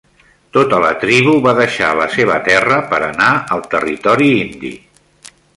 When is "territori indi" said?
3.77-4.77